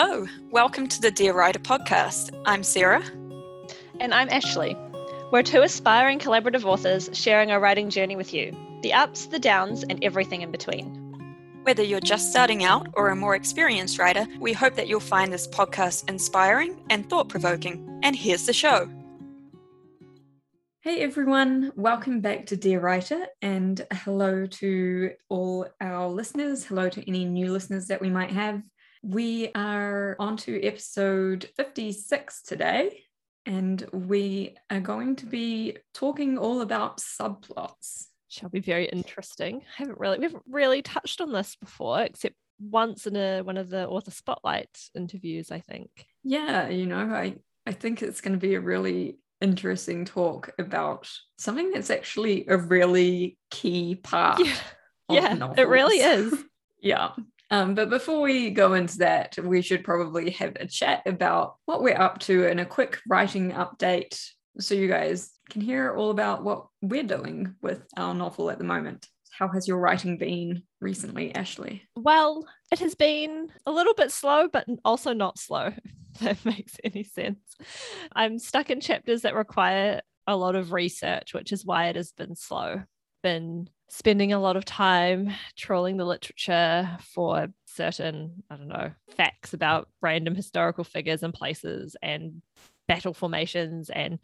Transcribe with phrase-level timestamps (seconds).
[0.00, 2.30] Hello, welcome to the Dear Writer podcast.
[2.46, 3.02] I'm Sarah.
[3.98, 4.76] And I'm Ashley.
[5.32, 9.82] We're two aspiring collaborative authors sharing our writing journey with you the ups, the downs,
[9.82, 10.86] and everything in between.
[11.64, 15.32] Whether you're just starting out or a more experienced writer, we hope that you'll find
[15.32, 17.98] this podcast inspiring and thought provoking.
[18.04, 18.88] And here's the show.
[20.80, 26.64] Hey everyone, welcome back to Dear Writer, and hello to all our listeners.
[26.64, 28.62] Hello to any new listeners that we might have.
[29.08, 33.04] We are on to episode 56 today,
[33.46, 38.08] and we are going to be talking all about subplots.
[38.28, 39.62] Shall be very interesting.
[39.62, 43.56] I haven't really we haven't really touched on this before, except once in a one
[43.56, 45.88] of the author spotlight interviews, I think.
[46.22, 51.10] Yeah, you know, I I think it's going to be a really interesting talk about
[51.38, 54.38] something that's actually a really key part.
[54.38, 54.54] Yeah,
[55.08, 56.44] yeah it really is.
[56.82, 57.12] yeah.
[57.50, 61.82] Um, but before we go into that, we should probably have a chat about what
[61.82, 64.20] we're up to and a quick writing update
[64.60, 68.64] so you guys can hear all about what we're doing with our novel at the
[68.64, 69.06] moment.
[69.30, 71.84] How has your writing been recently, Ashley?
[71.94, 75.72] Well, it has been a little bit slow, but also not slow,
[76.14, 77.38] if that makes any sense.
[78.12, 82.12] I'm stuck in chapters that require a lot of research, which is why it has
[82.12, 82.82] been slow.
[83.22, 89.54] Been spending a lot of time trawling the literature for certain, I don't know, facts
[89.54, 92.42] about random historical figures and places and
[92.86, 94.18] battle formations and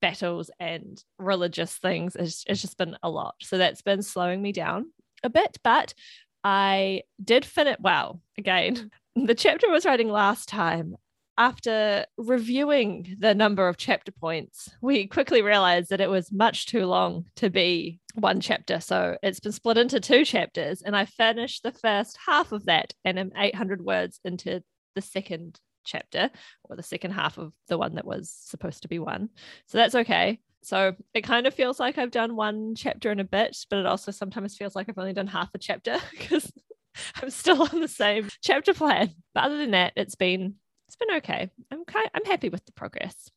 [0.00, 2.16] battles and religious things.
[2.16, 3.36] It's, it's just been a lot.
[3.40, 4.90] So that's been slowing me down
[5.22, 5.94] a bit, but
[6.42, 8.20] I did fin it well.
[8.36, 10.96] Again, the chapter I was writing last time,
[11.36, 16.86] after reviewing the number of chapter points, we quickly realized that it was much too
[16.86, 18.80] long to be one chapter.
[18.80, 22.94] So it's been split into two chapters, and I finished the first half of that
[23.04, 24.62] and am 800 words into
[24.94, 26.30] the second chapter
[26.64, 29.28] or the second half of the one that was supposed to be one.
[29.66, 30.40] So that's okay.
[30.62, 33.86] So it kind of feels like I've done one chapter in a bit, but it
[33.86, 36.50] also sometimes feels like I've only done half a chapter because
[37.22, 39.10] I'm still on the same chapter plan.
[39.34, 40.54] But other than that, it's been
[40.86, 41.50] it's been okay.
[41.70, 43.30] I'm kind I'm happy with the progress.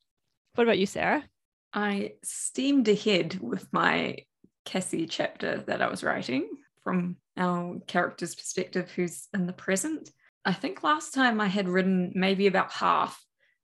[0.56, 1.24] What about you, Sarah?
[1.74, 4.18] I steamed ahead with my
[4.66, 6.50] Cassie chapter that I was writing
[6.84, 10.10] from our character's perspective who's in the present.
[10.46, 13.22] I think last time I had written maybe about half.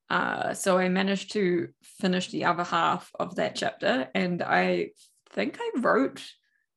[0.09, 4.09] Uh, so I managed to finish the other half of that chapter.
[4.13, 4.89] And I
[5.31, 6.23] think I wrote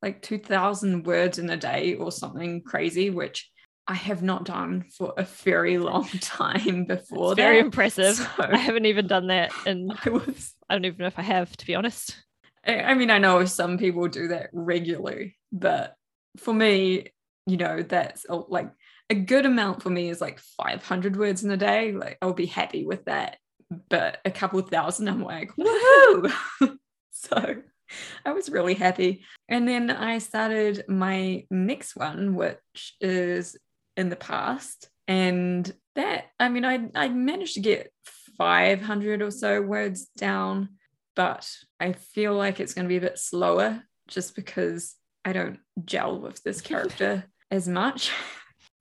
[0.00, 3.50] like 2,000 words in a day or something crazy, which
[3.88, 7.32] I have not done for a very long time before.
[7.32, 8.16] It's very impressive.
[8.16, 9.52] So I haven't even done that.
[9.66, 12.16] And I was, I don't even know if I have, to be honest.
[12.64, 15.94] I mean, I know some people do that regularly, but
[16.36, 17.12] for me,
[17.46, 18.70] you know, that's like
[19.08, 21.92] a good amount for me is like 500 words in a day.
[21.92, 23.38] Like I'll be happy with that.
[23.88, 26.32] But a couple of thousand, I'm like, woohoo!
[27.12, 27.56] so
[28.24, 29.24] I was really happy.
[29.48, 33.56] And then I started my next one, which is
[33.96, 34.88] in the past.
[35.08, 37.92] And that, I mean, I, I managed to get
[38.36, 40.70] 500 or so words down,
[41.14, 45.58] but I feel like it's going to be a bit slower just because I don't
[45.84, 48.12] gel with this character as much.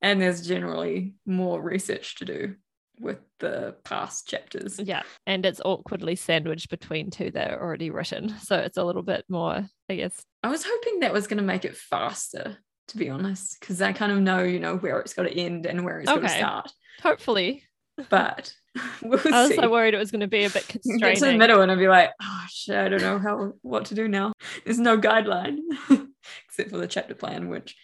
[0.02, 2.56] And there's generally more research to do
[3.00, 4.78] with the past chapters.
[4.78, 5.02] Yeah.
[5.26, 8.34] And it's awkwardly sandwiched between two that are already written.
[8.40, 10.22] So it's a little bit more, I guess.
[10.42, 13.92] I was hoping that was going to make it faster, to be honest, because I
[13.92, 16.20] kind of know, you know, where it's got to end and where it's okay.
[16.20, 16.72] got to start.
[17.02, 17.64] Hopefully.
[18.08, 18.52] But
[19.02, 19.56] we'll I was see.
[19.56, 21.00] so worried it was going to be a bit constraining.
[21.00, 23.86] Get to the middle and I'd be like, oh shit, I don't know how what
[23.86, 24.32] to do now.
[24.64, 25.58] There's no guideline
[26.48, 27.76] except for the chapter plan, which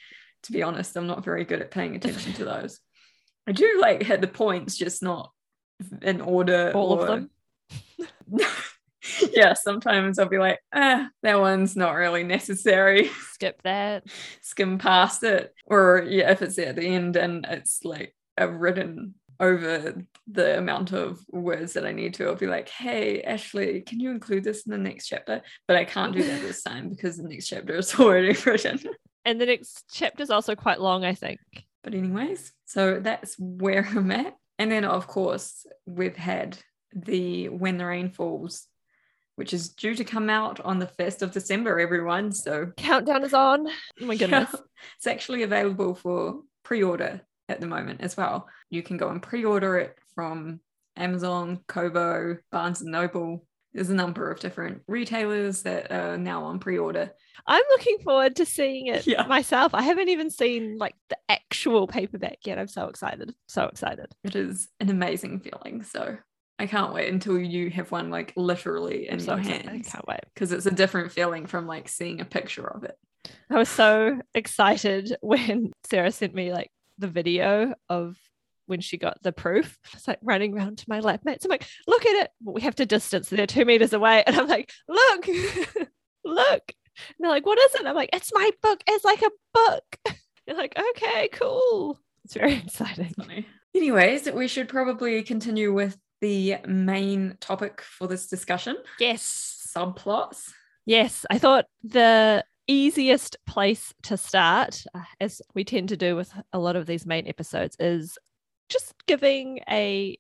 [0.45, 2.81] to be honest, I'm not very good at paying attention to those.
[3.47, 5.33] I do like hit the points, just not
[6.03, 6.73] in order.
[6.75, 7.03] All or...
[7.03, 7.31] of them.
[9.33, 13.11] yeah, sometimes I'll be like, ah, that one's not really necessary.
[13.33, 14.05] Skip that.
[14.41, 15.55] Skim past it.
[15.67, 19.95] Or yeah, if it's at the end and it's like I've written over
[20.29, 24.11] the amount of words that I need to, I'll be like, hey, Ashley, can you
[24.11, 25.43] include this in the next chapter?
[25.67, 28.81] But I can't do that this time because the next chapter is already written.
[29.25, 31.41] And the next chapter is also quite long, I think.
[31.83, 34.37] But, anyways, so that's where I'm at.
[34.59, 36.57] And then, of course, we've had
[36.95, 38.69] the When the Rain Falls,
[39.37, 42.33] which is due to come out on the 1st of December, everyone.
[42.33, 43.67] So, countdown is on.
[43.69, 44.51] Oh my goodness.
[44.53, 44.61] Yeah,
[44.97, 48.49] it's actually available for pre order at the moment as well.
[48.71, 50.61] You can go and pre order it from
[50.97, 56.59] Amazon, Kobo, Barnes and Noble, there's a number of different retailers that are now on
[56.59, 57.11] pre-order.
[57.47, 59.23] I'm looking forward to seeing it Yeah.
[59.27, 59.73] myself.
[59.75, 62.59] I haven't even seen like the actual paperback yet.
[62.59, 63.35] I'm so excited.
[63.49, 64.13] So excited.
[64.25, 65.83] It is an amazing feeling.
[65.85, 66.19] So
[66.63, 69.69] I can't wait until you have one like literally in so your excited.
[69.69, 70.21] I hands can't wait.
[70.33, 72.97] because it's a different feeling from like seeing a picture of it.
[73.51, 78.17] I was so excited when Sarah sent me like the video of
[78.67, 79.77] when she got the proof.
[79.93, 81.45] It's like running around to my lab mates.
[81.45, 82.31] I'm like, look at it.
[82.45, 83.29] Well, we have to distance.
[83.29, 84.23] They're two meters away.
[84.25, 85.27] And I'm like, look,
[86.25, 86.63] look.
[86.97, 87.87] And they're like, what is it?
[87.87, 88.83] I'm like, it's my book.
[88.87, 89.97] It's like a book.
[90.47, 91.99] They're like, okay, cool.
[92.25, 93.15] It's very exciting.
[93.75, 99.73] Anyways, we should probably continue with the main topic for this discussion Yes.
[99.77, 100.53] subplots.
[100.87, 106.33] Yes, I thought the easiest place to start, uh, as we tend to do with
[106.53, 108.17] a lot of these main episodes, is
[108.69, 110.17] just giving a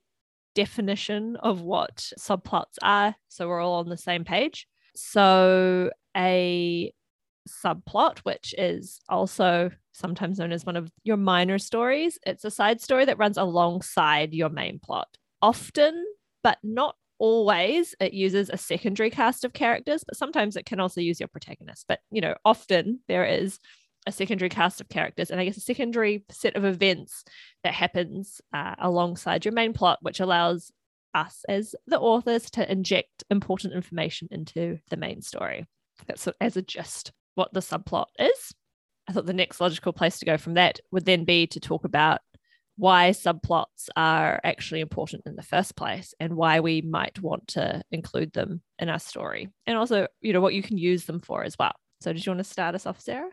[0.54, 4.66] definition of what subplots are so we're all on the same page.
[4.94, 6.92] So, a
[7.48, 12.80] subplot, which is also sometimes known as one of your minor stories, it's a side
[12.80, 15.08] story that runs alongside your main plot.
[15.42, 16.04] Often,
[16.42, 21.00] but not always it uses a secondary cast of characters but sometimes it can also
[21.00, 21.84] use your protagonist.
[21.86, 23.60] But you know often there is
[24.06, 27.22] a secondary cast of characters and i guess a secondary set of events
[27.62, 30.72] that happens uh, alongside your main plot which allows
[31.14, 35.66] us as the authors to inject important information into the main story.
[36.06, 38.54] That's as a gist what the subplot is.
[39.08, 41.84] I thought the next logical place to go from that would then be to talk
[41.84, 42.20] about
[42.82, 47.80] why subplots are actually important in the first place and why we might want to
[47.90, 51.44] include them in our story and also you know what you can use them for
[51.44, 53.30] as well so did you want to start us off sarah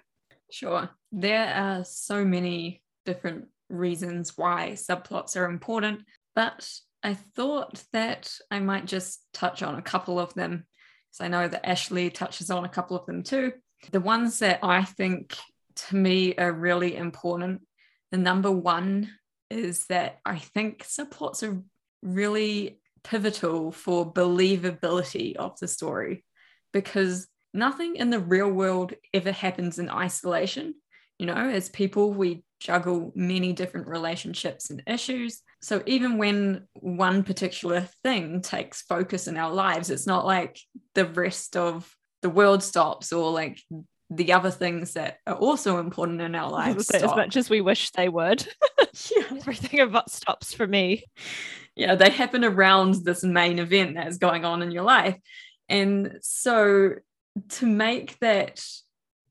[0.51, 0.89] Sure.
[1.11, 6.01] There are so many different reasons why subplots are important,
[6.35, 6.69] but
[7.03, 10.65] I thought that I might just touch on a couple of them.
[11.11, 13.53] because I know that Ashley touches on a couple of them too.
[13.91, 15.37] The ones that I think
[15.75, 17.61] to me are really important.
[18.11, 19.11] The number one
[19.49, 21.61] is that I think subplots are
[22.01, 26.23] really pivotal for believability of the story
[26.73, 30.75] because nothing in the real world ever happens in isolation.
[31.17, 35.41] You know, as people, we juggle many different relationships and issues.
[35.61, 40.59] So even when one particular thing takes focus in our lives, it's not like
[40.95, 43.61] the rest of the world stops or like
[44.09, 46.89] the other things that are also important in our lives.
[46.91, 48.47] as much as we wish they would
[49.15, 49.23] yeah.
[49.31, 51.03] everything about stops for me
[51.79, 55.17] yeah, they happen around this main event that's going on in your life.
[55.69, 56.95] And so
[57.51, 58.61] to make that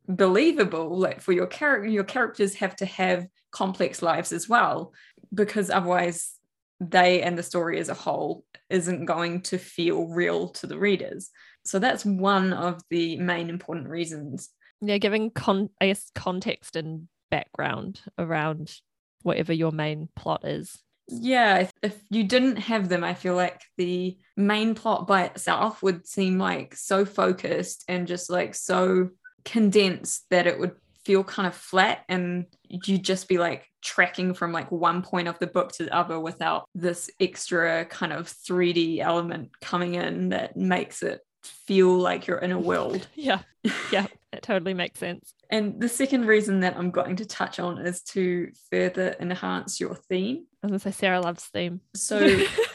[0.09, 4.95] believable, like for your character, your characters have to have complex lives as well,
[5.35, 6.33] because otherwise
[6.81, 11.29] they and the story as a whole isn't going to feel real to the readers.
[11.67, 14.49] So that's one of the main important reasons.
[14.81, 18.81] Yeah giving con i guess context and background around
[19.23, 20.79] whatever your main plot is.
[21.09, 25.83] Yeah, if, if you didn't have them, I feel like the main plot by itself
[25.83, 29.11] would seem like so focused and just like so
[29.45, 30.73] condensed that it would
[31.05, 35.39] feel kind of flat and you'd just be like tracking from like one point of
[35.39, 40.59] the book to the other without this extra kind of 3D element coming in that
[40.59, 43.07] makes it feel like you're in a world.
[43.15, 43.41] yeah.
[43.91, 47.79] Yeah it totally makes sense And the second reason that I'm going to touch on
[47.87, 50.47] is to further enhance your theme.
[50.63, 52.19] i was gonna say sarah loves theme So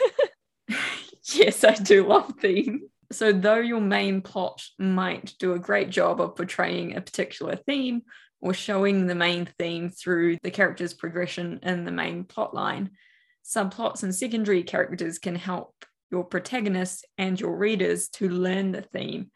[1.34, 2.90] yes, I do love theme.
[3.12, 8.04] So, though your main plot might do a great job of portraying a particular theme
[8.42, 12.92] or showing the main theme through the character's progression in the main plot line,
[13.46, 19.32] subplots and secondary characters can help your protagonist and your readers to learn the theme,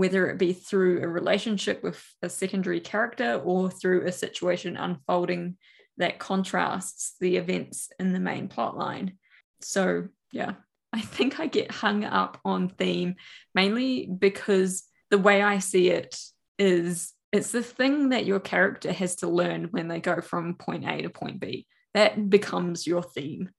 [0.00, 5.58] whether it be through a relationship with a secondary character or through a situation unfolding
[5.98, 9.18] that contrasts the events in the main plot line.
[9.60, 10.54] So, yeah,
[10.94, 13.16] I think I get hung up on theme
[13.54, 16.18] mainly because the way I see it
[16.58, 20.88] is it's the thing that your character has to learn when they go from point
[20.88, 21.66] A to point B.
[21.92, 23.50] That becomes your theme.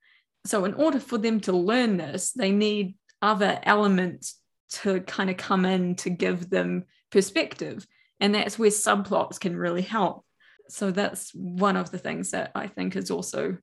[0.45, 4.40] So, in order for them to learn this, they need other elements
[4.71, 7.85] to kind of come in to give them perspective.
[8.19, 10.25] And that's where subplots can really help.
[10.69, 13.57] So, that's one of the things that I think is also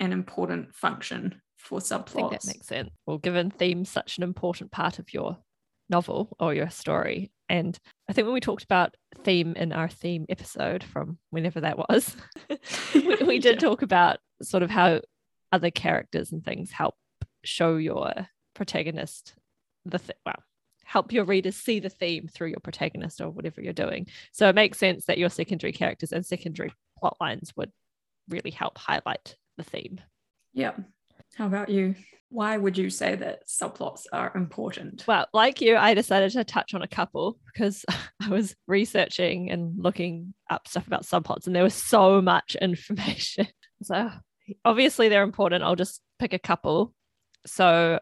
[0.00, 2.08] an important function for subplots.
[2.10, 2.90] I think that makes sense.
[3.06, 5.38] Well, given theme's such an important part of your
[5.88, 7.30] novel or your story.
[7.48, 7.78] And
[8.08, 8.94] I think when we talked about
[9.24, 12.16] theme in our theme episode from whenever that was,
[12.94, 13.68] we, we did Yeah.
[13.68, 15.00] talk about sort of how
[15.52, 16.94] other characters and things help
[17.44, 18.12] show your
[18.54, 19.34] protagonist
[19.84, 20.42] the th- well
[20.84, 24.06] help your readers see the theme through your protagonist or whatever you're doing.
[24.32, 27.72] So it makes sense that your secondary characters and secondary plot lines would
[28.28, 30.00] really help highlight the theme.
[30.52, 30.72] Yeah.
[31.36, 31.94] How about you?
[32.28, 35.04] Why would you say that subplots are important?
[35.06, 37.86] Well, like you, I decided to touch on a couple because
[38.22, 43.46] I was researching and looking up stuff about subplots, and there was so much information.
[43.82, 44.10] So
[44.64, 45.64] obviously they're important.
[45.64, 46.92] I'll just pick a couple.
[47.46, 47.98] So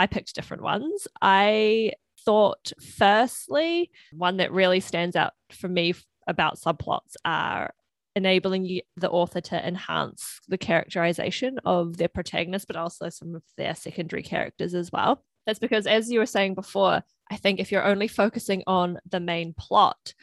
[0.00, 1.06] I picked different ones.
[1.20, 1.92] I
[2.24, 5.92] thought, firstly, one that really stands out for me
[6.26, 7.74] about subplots are
[8.16, 13.74] enabling the author to enhance the characterization of their protagonist, but also some of their
[13.74, 15.22] secondary characters as well.
[15.44, 19.20] That's because, as you were saying before, I think if you're only focusing on the
[19.20, 20.14] main plot,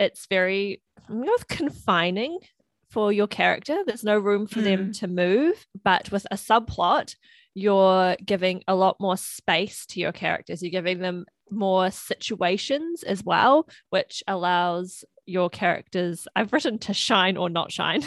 [0.00, 2.40] it's very you know, confining
[2.88, 3.84] for your character.
[3.86, 4.64] There's no room for mm.
[4.64, 5.66] them to move.
[5.84, 7.14] But with a subplot,
[7.54, 10.62] you're giving a lot more space to your characters.
[10.62, 17.36] You're giving them more situations as well, which allows your characters I've written to shine
[17.36, 18.02] or not shine.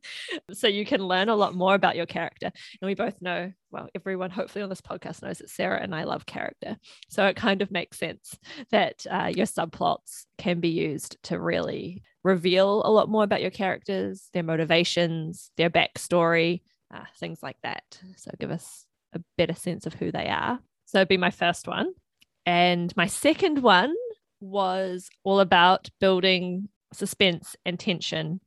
[0.52, 2.46] so you can learn a lot more about your character.
[2.80, 6.04] And we both know, well, everyone hopefully on this podcast knows that Sarah and I
[6.04, 6.76] love character.
[7.08, 8.36] So it kind of makes sense
[8.70, 13.50] that uh, your subplots can be used to really reveal a lot more about your
[13.50, 17.84] characters, their motivations, their backstory, uh, things like that.
[18.16, 20.58] So give us a better sense of who they are.
[20.86, 21.92] So it'd be my first one.
[22.46, 23.94] And my second one
[24.40, 28.40] was all about building suspense and tension,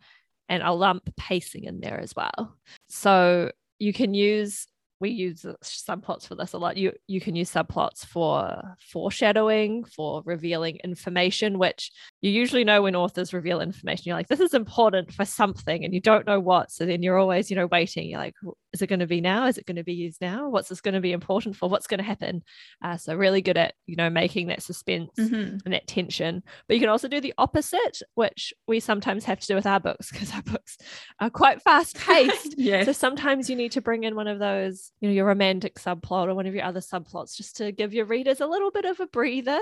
[0.50, 2.58] and I'll lump pacing in there as well.
[2.90, 4.68] So you can use
[5.04, 6.78] we use subplots for this a lot.
[6.78, 11.92] You you can use subplots for foreshadowing, for revealing information, which
[12.22, 14.04] you usually know when authors reveal information.
[14.06, 16.72] You're like, this is important for something, and you don't know what.
[16.72, 18.08] So then you're always, you know, waiting.
[18.08, 18.36] You're like,
[18.74, 19.46] is it going to be now?
[19.46, 20.50] Is it going to be used now?
[20.50, 21.70] What's this going to be important for?
[21.70, 22.44] What's going to happen?
[22.84, 25.58] Uh, so really good at you know making that suspense mm-hmm.
[25.64, 26.44] and that tension.
[26.68, 29.80] But you can also do the opposite, which we sometimes have to do with our
[29.80, 30.78] books because our books
[31.20, 32.56] are quite fast paced.
[32.58, 32.84] yeah.
[32.84, 36.28] So sometimes you need to bring in one of those you know your romantic subplot
[36.28, 39.00] or one of your other subplots just to give your readers a little bit of
[39.00, 39.60] a breather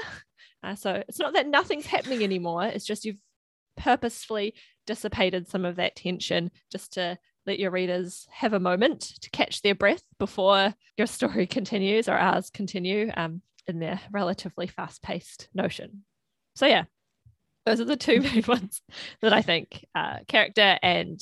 [0.63, 3.21] uh, so it's not that nothing's happening anymore it's just you've
[3.77, 4.53] purposefully
[4.85, 9.61] dissipated some of that tension just to let your readers have a moment to catch
[9.61, 16.03] their breath before your story continues or ours continue um, in their relatively fast-paced notion.
[16.55, 16.85] So yeah
[17.65, 18.81] those are the two main ones
[19.21, 21.21] that i think uh, character and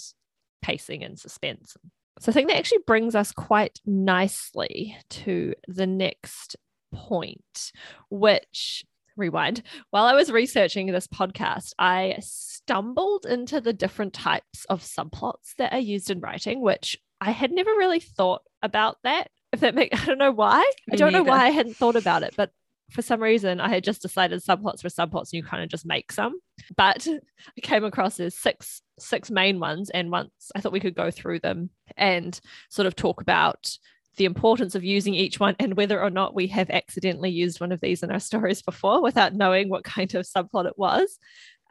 [0.62, 1.76] pacing and suspense.
[2.20, 6.58] So I think that actually brings us quite nicely to the next
[6.94, 7.72] point,
[8.10, 8.84] which
[9.20, 9.62] rewind.
[9.92, 15.74] While I was researching this podcast, I stumbled into the different types of subplots that
[15.74, 19.30] are used in writing, which I had never really thought about that.
[19.52, 20.62] If that make I don't know why.
[20.88, 21.24] Me I don't neither.
[21.24, 22.52] know why I hadn't thought about it, but
[22.92, 25.86] for some reason I had just decided subplots were subplots and you kind of just
[25.86, 26.40] make some.
[26.76, 27.08] But
[27.58, 31.10] I came across there's six six main ones and once I thought we could go
[31.12, 33.78] through them and sort of talk about
[34.18, 37.72] the importance of using each one and whether or not we have accidentally used one
[37.72, 41.18] of these in our stories before without knowing what kind of subplot it was.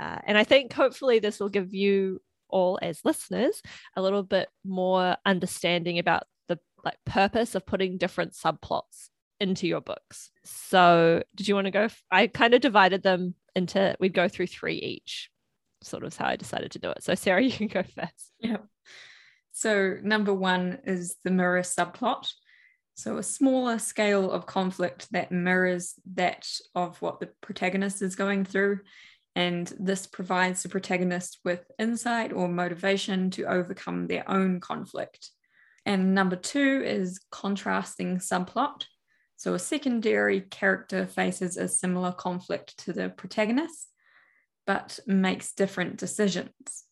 [0.00, 3.61] Uh, and I think hopefully this will give you all as listeners
[3.97, 9.80] a little bit more understanding about the like purpose of putting different subplots into your
[9.80, 10.30] books.
[10.45, 11.88] So, did you want to go?
[12.11, 15.30] I kind of divided them into we'd go through three each,
[15.83, 17.02] sort of how I decided to do it.
[17.02, 18.33] So, Sarah, you can go first.
[18.40, 18.59] Yeah.
[19.58, 22.28] So, number one is the mirror subplot.
[22.94, 28.44] So, a smaller scale of conflict that mirrors that of what the protagonist is going
[28.44, 28.82] through.
[29.34, 35.28] And this provides the protagonist with insight or motivation to overcome their own conflict.
[35.84, 38.84] And number two is contrasting subplot.
[39.34, 43.88] So a secondary character faces a similar conflict to the protagonist,
[44.68, 46.84] but makes different decisions.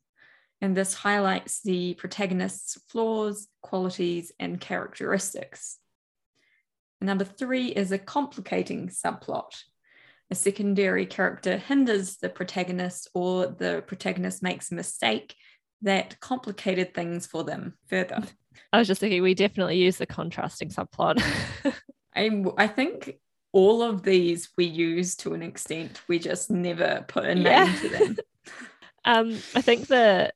[0.61, 5.79] And this highlights the protagonist's flaws, qualities, and characteristics.
[7.01, 9.63] Number three is a complicating subplot.
[10.31, 15.37] A secondary character hinders the protagonist, or the protagonist makes a mistake
[15.83, 18.23] that complicated things for them further.
[18.73, 21.23] I was just thinking we definitely use the contrasting subplot.
[22.17, 23.19] I, I think
[23.53, 26.03] all of these we use to an extent.
[26.09, 27.65] We just never put a yeah.
[27.65, 28.17] name to them.
[29.05, 30.33] um, I think the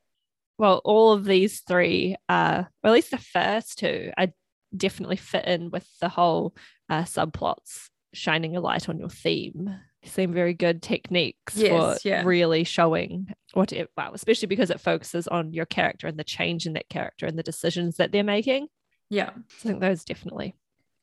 [0.61, 4.35] well, all of these three, uh, or at least the first two, I
[4.77, 6.55] definitely fit in with the whole
[6.91, 9.75] uh, subplots shining a light on your theme.
[10.03, 11.71] They seem very good techniques yes,
[12.03, 12.25] for yeah.
[12.27, 16.67] really showing what it wow, especially because it focuses on your character and the change
[16.67, 18.67] in that character and the decisions that they're making.
[19.09, 19.31] Yeah.
[19.31, 20.57] So I think those definitely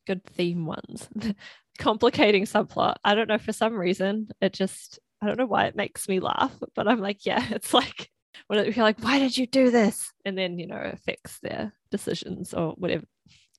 [0.06, 1.08] good theme ones.
[1.80, 2.94] Complicating subplot.
[3.04, 6.20] I don't know for some reason it just I don't know why it makes me
[6.20, 8.08] laugh, but I'm like, yeah, it's like
[8.48, 10.12] when you're like, why did you do this?
[10.24, 13.04] And then you know affects their decisions or whatever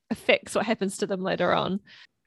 [0.10, 1.80] affects what happens to them later on.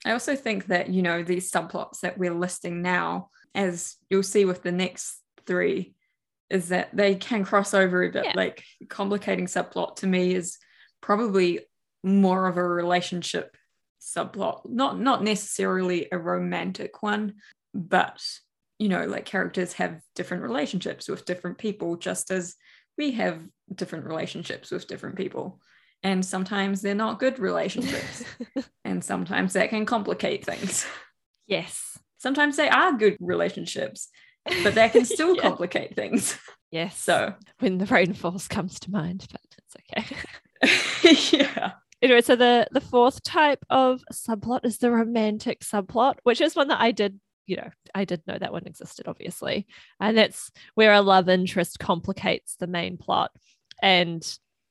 [0.05, 4.45] I also think that, you know, these subplots that we're listing now, as you'll see
[4.45, 5.95] with the next three,
[6.51, 8.25] is that they can cross over a bit.
[8.25, 8.33] Yeah.
[8.35, 10.59] Like complicating subplot to me is
[11.01, 11.61] probably
[12.03, 13.57] more of a relationship
[14.01, 17.35] subplot, not not necessarily a romantic one,
[17.73, 18.23] but
[18.83, 22.57] you know, like characters have different relationships with different people, just as
[22.99, 23.41] we have
[23.73, 25.61] different relationships with different people.
[26.03, 28.25] And sometimes they're not good relationships.
[28.85, 30.85] and sometimes that can complicate things.
[31.47, 31.97] yes.
[32.19, 34.09] Sometimes they are good relationships,
[34.65, 35.43] but that can still Yeah.
[35.43, 36.37] complicate things.
[36.73, 36.99] Yes.
[36.99, 39.77] So, when the Rain Falls comes to mind, but it's
[41.15, 41.39] okay.
[41.39, 41.73] yeah.
[42.03, 46.69] anyway, so the the fourth type of subplot is the romantic subplot, which is one
[46.69, 49.67] that I did, you know, I did know that one existed, obviously,
[50.01, 53.31] and that's where a love interest complicates the main plot.
[53.83, 54.23] And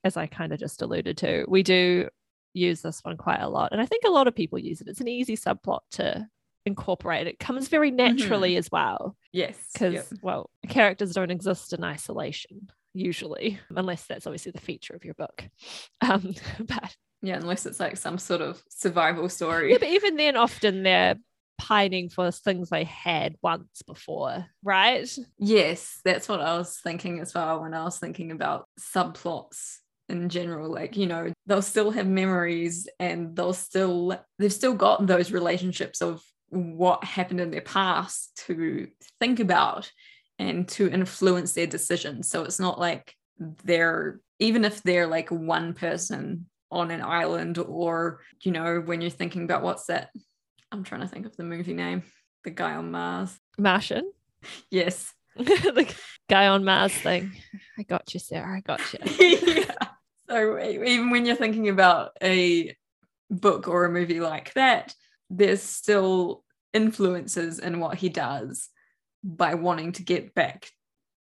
[0.04, 2.08] as I kind of just alluded to, we do
[2.54, 4.88] use this one quite a lot, and I think a lot of people use it.
[4.88, 6.28] It's an easy subplot to
[6.66, 7.28] incorporate.
[7.28, 9.58] It comes very naturally as well Yes.
[9.74, 10.06] because yep.
[10.22, 15.48] well characters don't exist in isolation usually unless that's obviously the feature of your book
[16.02, 19.72] um but Yeah, unless it's like some sort of survival story.
[19.72, 21.16] yeah but even then often they're
[21.62, 27.34] pining for things they had once before right Yes, that's what I was thinking as
[27.34, 29.78] well when I was thinking about subplots
[30.10, 30.72] in general.
[30.72, 36.02] Like, you know, they'll still have memories and they'll still, they've still got those relationships
[36.02, 38.88] of what happened in their past to
[39.20, 39.92] think about
[40.40, 42.30] and to influence their decisions.
[42.30, 43.16] So it's not like
[43.64, 49.10] they're, even if they're like one person on an island or, you know, when you're
[49.10, 50.10] thinking about what's that?
[50.72, 52.04] I'm trying to think of the movie name,
[52.44, 53.38] The Guy on Mars.
[53.58, 54.12] martian
[54.72, 55.14] Yes.
[55.36, 55.94] the
[56.28, 57.32] guy on mars thing
[57.80, 59.00] i got you sarah i got you
[59.48, 59.76] yeah.
[60.30, 62.76] So even when you're thinking about a
[63.30, 64.94] book or a movie like that,
[65.30, 68.70] there's still influences in what he does
[69.24, 70.70] by wanting to get back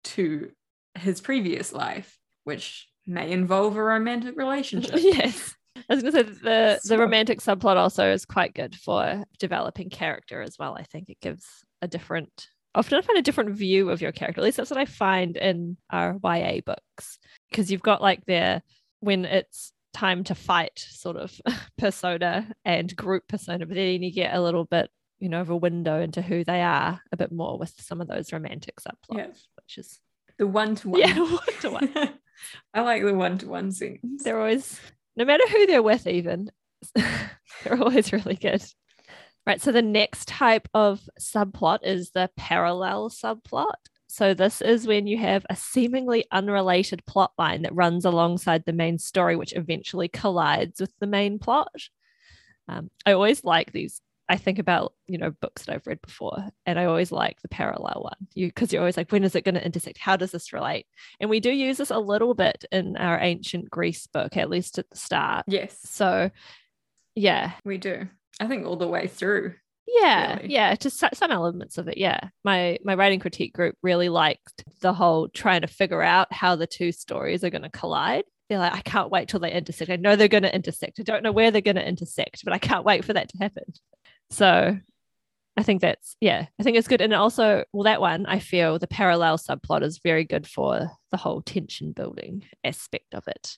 [0.03, 0.51] to
[0.95, 4.95] his previous life, which may involve a romantic relationship.
[4.99, 5.55] yes
[5.89, 9.89] I was going to say the the romantic subplot also is quite good for developing
[9.89, 10.75] character as well.
[10.77, 11.45] I think it gives
[11.81, 14.41] a different, often I find a different view of your character.
[14.41, 18.61] At least that's what I find in our YA books because you've got like their
[19.01, 21.39] when it's time to fight sort of
[21.77, 24.89] persona and group persona, but then you get a little bit
[25.19, 28.07] you know of a window into who they are a bit more with some of
[28.07, 29.27] those romantic subplots, Yeah.
[29.55, 29.99] which is
[30.37, 30.99] The one to one.
[31.01, 31.93] yeah one to one.
[32.73, 34.23] I like the one to one scenes.
[34.23, 34.79] they're always
[35.19, 36.49] no matter who they're with even
[36.95, 38.63] they're always really good.
[39.45, 43.75] Right so the next type of subplot is the parallel subplot.
[44.07, 48.73] So this is when you have a seemingly unrelated plot line that runs alongside the
[48.73, 51.89] main story which eventually collides with the main plot.
[52.67, 56.37] Um, i always like these i think about you know books that i've read before
[56.65, 59.43] and i always like the parallel one you because you're always like when is it
[59.43, 60.85] going to intersect how does this relate
[61.19, 64.77] and we do use this a little bit in our ancient Greece book, at least
[64.79, 65.43] at the start.
[65.47, 66.29] Yes, So,
[67.15, 68.07] yeah, we do.
[68.39, 69.55] I think all the way through.
[69.87, 70.53] yeah, Really?
[70.53, 71.97] yeah, just so- some elements of it.
[71.97, 76.55] Yeah, my my writing critique group really liked the whole trying to figure out how
[76.55, 78.23] the two stories are going to collide.
[78.49, 79.91] They're like, I can't wait till they intersect.
[79.91, 80.99] I know they're going to intersect.
[80.99, 83.37] I don't know where they're going to intersect, but I can't wait for that to
[83.37, 83.65] happen.
[84.29, 84.77] So,
[85.59, 87.01] I think that's yeah, I think it's good.
[87.01, 91.17] And also, well, that one I feel the parallel subplot is very good for the
[91.17, 93.57] whole tension building aspect of it.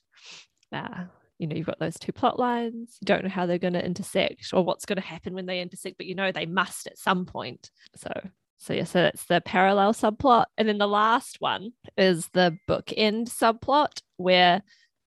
[0.72, 1.04] Uh,
[1.38, 2.96] you know, you've got those two plot lines.
[3.00, 5.60] You don't know how they're going to intersect or what's going to happen when they
[5.60, 7.70] intersect, but you know they must at some point.
[7.94, 8.10] So,
[8.58, 13.28] so yeah, so that's the parallel subplot, and then the last one is the bookend
[13.28, 14.62] subplot where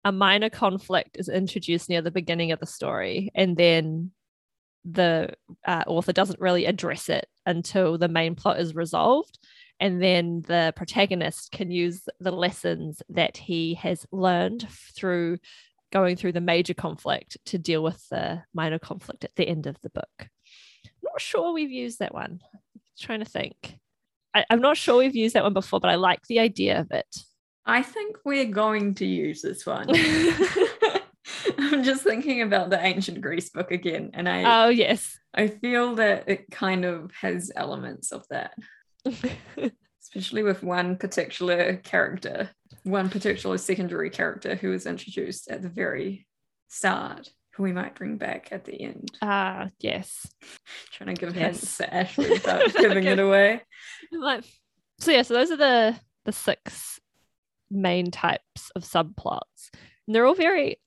[0.03, 4.11] a minor conflict is introduced near the beginning of the story, and then
[4.85, 5.33] the
[5.65, 9.39] uh, author doesn't really address it until the main plot is resolved.
[9.79, 15.39] And then the protagonist can use the lessons that he has learned through
[15.91, 19.79] going through the major conflict to deal with the minor conflict at the end of
[19.81, 20.29] the book.
[21.03, 22.41] Not sure we've used that one.
[22.99, 23.79] trying to think.
[24.33, 26.91] I, I'm not sure we've used that one before, but I like the idea of
[26.91, 27.17] it.
[27.65, 29.87] I think we're going to use this one.
[31.71, 35.17] I'm just thinking about the ancient Greece book again, and I oh, yes.
[35.33, 38.53] I feel that it kind of has elements of that,
[40.01, 42.49] especially with one particular character,
[42.83, 46.27] one particular secondary character who was introduced at the very
[46.67, 47.29] start.
[47.55, 49.11] who we might bring back at the end.
[49.21, 50.25] Ah, yes.
[50.91, 51.43] Trying to give Yes.
[51.59, 53.61] hints to Ashley without giving it away.
[54.11, 54.43] Like,
[54.99, 56.99] so yeah, so those are the the six
[57.69, 59.69] main types of subplots.
[60.07, 60.77] And they're all very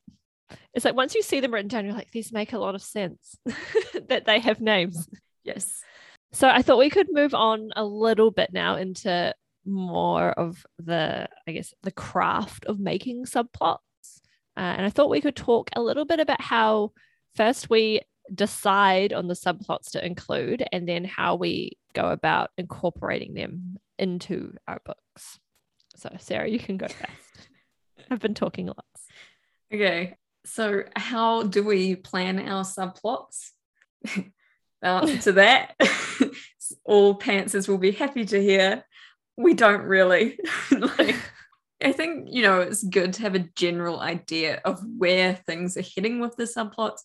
[0.72, 2.82] it's like once you see them written down, you're like, these make a lot of
[2.82, 3.36] sense
[4.08, 5.08] that they have names.
[5.42, 5.82] Yes.
[6.32, 11.28] So I thought we could move on a little bit now into more of the,
[11.46, 13.78] I guess, the craft of making subplots.
[14.56, 16.92] Uh, and I thought we could talk a little bit about how
[17.34, 18.00] first we
[18.32, 24.54] decide on the subplots to include and then how we go about incorporating them into
[24.66, 25.38] our books.
[25.96, 27.48] So, Sarah, you can go first.
[28.10, 29.06] I've been talking lots.
[29.72, 30.16] Okay.
[30.46, 33.50] So, how do we plan our subplots?
[34.84, 35.74] answer to that,
[36.84, 38.84] all pantsers will be happy to hear.
[39.36, 40.38] We don't really.
[40.70, 41.16] like,
[41.82, 45.82] I think, you know, it's good to have a general idea of where things are
[45.82, 47.00] heading with the subplots,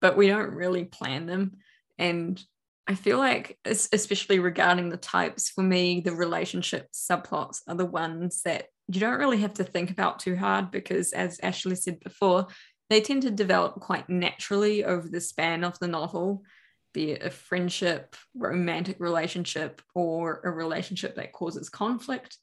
[0.00, 1.58] but we don't really plan them.
[1.98, 2.42] And
[2.86, 8.42] I feel like, especially regarding the types, for me, the relationship subplots are the ones
[8.42, 12.46] that you don't really have to think about too hard because, as Ashley said before,
[12.88, 16.42] they tend to develop quite naturally over the span of the novel,
[16.94, 22.38] be it a friendship, romantic relationship, or a relationship that causes conflict.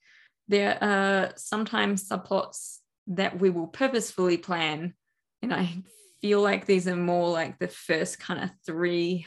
[0.48, 4.94] There are sometimes subplots that we will purposefully plan,
[5.42, 5.70] and I
[6.22, 9.26] feel like these are more like the first kind of three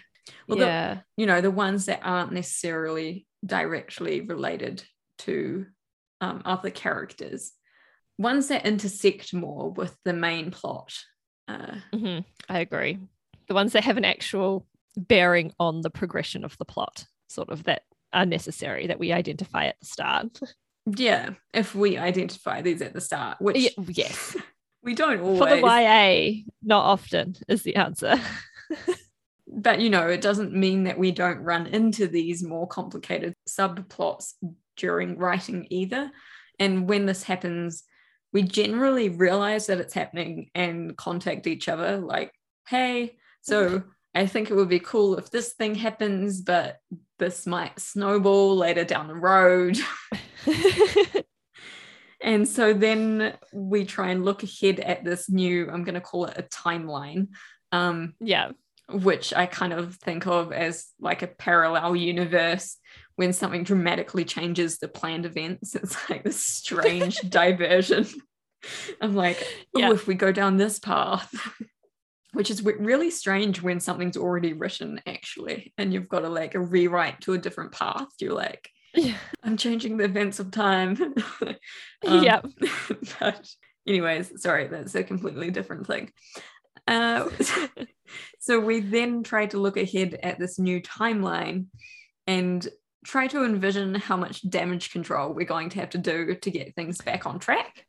[0.49, 0.99] well, the- yeah.
[1.17, 4.83] you know the ones that aren't necessarily directly related
[5.19, 5.67] to
[6.21, 7.53] um, other characters
[8.19, 10.93] ones that intersect more with the main plot
[11.49, 12.99] uh, Mhm, I agree.
[13.47, 17.63] The ones that have an actual bearing on the progression of the plot, sort of
[17.65, 20.41] that are necessary that we identify at the start.
[20.97, 24.37] yeah if we identify these at the start which Ye- yes.
[24.83, 25.39] we don't always.
[25.39, 28.17] For the YA, not often is the answer.
[29.49, 34.33] but you know it doesn't mean that we don't run into these more complicated subplots
[34.77, 36.11] during writing either
[36.59, 37.85] and when this happens
[38.37, 42.31] we generally realize that it's happening and contact each other like
[42.69, 43.83] hey so
[44.15, 46.77] i think it would be cool if this thing happens but
[47.19, 49.79] this might snowball later down the road
[52.23, 56.27] and so then we try and look ahead at this new i'm going to call
[56.27, 57.29] it a timeline
[57.73, 58.51] um, yeah.
[58.91, 62.77] which I kind of think of as like a parallel universe
[63.17, 65.75] when something dramatically changes the planned events.
[65.75, 68.07] It's like this strange diversion.
[69.01, 69.43] I'm like,
[69.75, 69.93] oh, Yeah.
[69.93, 71.33] if we go down this path,
[72.33, 76.61] which is really strange when something's already written, actually, and you've got to like a
[76.61, 78.09] rewrite to a different path.
[78.21, 79.17] You're like, Yeah.
[79.43, 81.15] I'm changing the events of time.
[82.07, 82.41] Um, yeah.
[83.21, 83.49] but
[83.87, 86.13] anyways, sorry, that's a completely different thing.
[86.87, 87.29] Uh,
[88.39, 91.67] so we then try to look ahead at this new timeline
[92.29, 92.69] and
[93.05, 96.75] try to envision how much damage control we're going to have to do to get
[96.77, 97.85] things back on track.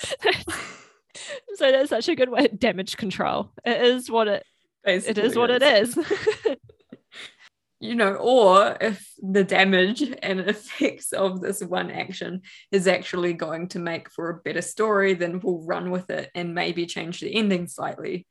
[1.54, 3.52] so that's such a good way damage control.
[3.64, 4.44] It is what it
[4.84, 5.98] it is what it is.
[7.80, 13.68] you know, or if the damage and effects of this one action is actually going
[13.68, 17.34] to make for a better story, then we'll run with it and maybe change the
[17.34, 18.26] ending slightly.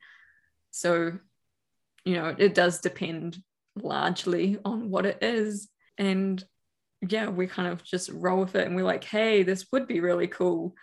[0.70, 1.18] So,
[2.04, 3.42] you know, it does depend
[3.76, 5.68] largely on what it is.
[5.98, 6.42] And
[7.06, 10.00] yeah, we kind of just roll with it and we're like, hey, this would be
[10.00, 10.74] really cool.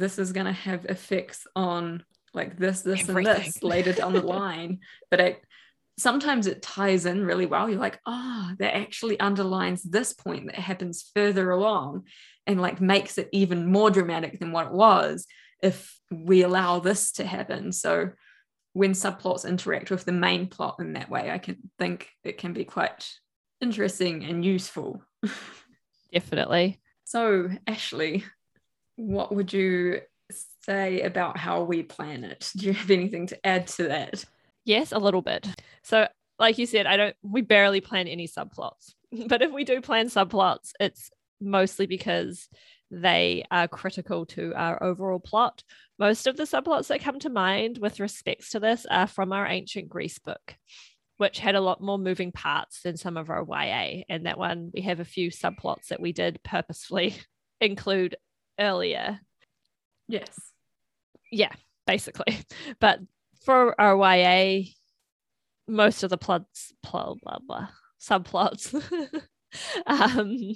[0.00, 4.20] This is going to have effects on like this, this, and this later down the
[4.40, 4.80] line.
[5.10, 5.44] But it,
[5.98, 7.68] sometimes it ties in really well.
[7.68, 12.04] You're like, oh, that actually underlines this point that happens further along
[12.46, 15.26] and like makes it even more dramatic than what it was
[15.62, 17.72] if we allow this to happen.
[17.72, 18.10] So
[18.72, 22.52] when subplots interact with the main plot in that way, I can think it can
[22.52, 23.08] be quite
[23.60, 25.02] interesting and useful.
[26.12, 26.80] Definitely.
[27.04, 28.24] So, Ashley,
[29.00, 30.00] what would you
[30.62, 32.52] say about how we plan it?
[32.56, 34.24] Do you have anything to add to that?
[34.64, 35.48] Yes, a little bit.
[35.82, 36.06] So,
[36.38, 38.94] like you said, I don't, we barely plan any subplots.
[39.26, 41.10] But if we do plan subplots, it's
[41.40, 42.48] mostly because
[42.92, 45.64] they are critical to our overall plot.
[45.98, 49.48] Most of the subplots that come to mind with respects to this are from our
[49.48, 50.54] ancient Greece book,
[51.16, 54.04] which had a lot more moving parts than some of our YA.
[54.08, 57.16] And that one, we have a few subplots that we did purposefully
[57.60, 58.16] include
[58.58, 59.20] earlier
[60.08, 60.52] Yes.
[61.30, 61.52] yeah,
[61.86, 62.38] basically.
[62.80, 63.00] But
[63.44, 64.64] for our YA,
[65.68, 67.68] most of the plots, blah, blah, blah,
[68.00, 68.74] subplots
[69.86, 70.54] um,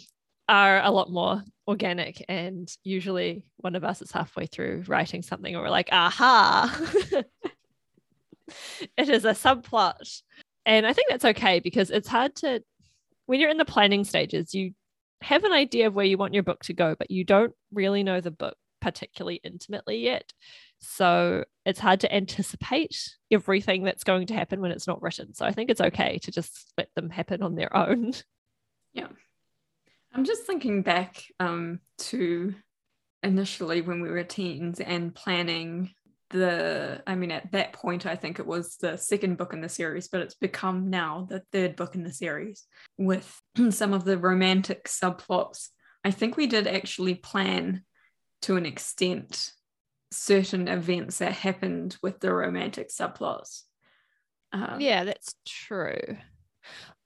[0.49, 2.25] are a lot more organic.
[2.29, 6.77] And usually one of us is halfway through writing something and we're like, aha.
[8.97, 10.23] it is a subplot.
[10.67, 12.63] And I think that's okay because it's hard to,
[13.27, 14.73] when you're in the planning stages, you
[15.25, 18.03] have an idea of where you want your book to go, but you don't really
[18.03, 20.35] know the book particularly intimately yet.
[20.81, 25.33] So it's hard to anticipate everything that's going to happen when it's not written.
[25.33, 28.13] So I think it's okay to just let them happen on their own.
[28.97, 29.09] Yeah.
[30.13, 32.55] I'm just thinking back um, to
[33.25, 35.91] initially when we were teens and planning
[36.35, 39.69] the i mean at that point i think it was the second book in the
[39.69, 42.67] series but it's become now the third book in the series
[42.99, 45.69] with some of the romantic subplots.
[46.05, 47.83] I think we did actually plan
[48.43, 49.53] to an extent
[50.11, 53.63] certain events that happened with the romantic subplots.
[54.53, 56.17] Um, yeah that's true.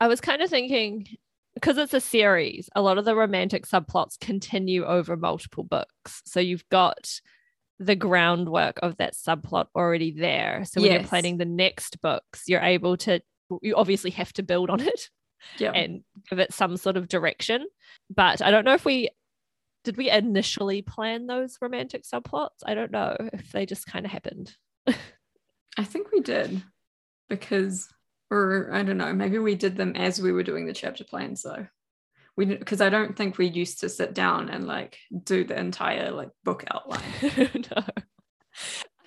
[0.01, 1.07] I was kind of thinking
[1.55, 6.23] because it's a series a lot of the romantic subplots continue over multiple books.
[6.27, 7.21] So you've got
[7.79, 10.65] the groundwork of that subplot already there.
[10.65, 11.01] So when yes.
[11.01, 13.21] you're planning the next books, you're able to
[13.63, 15.09] you obviously have to build on it
[15.59, 15.73] yep.
[15.75, 17.67] and give it some sort of direction.
[18.15, 19.11] But I don't know if we
[19.85, 22.59] did we initially plan those romantic subplots?
[22.67, 24.55] I don't know if they just kind of happened.
[24.87, 26.63] I think we did
[27.29, 27.89] because
[28.31, 31.37] or I don't know, maybe we did them as we were doing the chapter plan.
[31.37, 31.67] So
[32.39, 36.13] we because I don't think we used to sit down and like do the entire
[36.13, 37.03] like book outline.
[37.73, 37.83] no.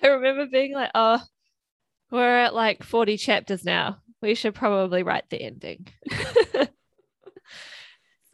[0.02, 1.18] I remember being like, oh,
[2.10, 3.96] we're at like 40 chapters now.
[4.20, 5.88] We should probably write the ending.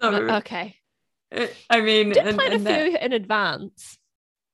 [0.00, 0.74] so okay.
[1.30, 3.04] It, I mean, did plan and a few that...
[3.04, 3.98] in advance.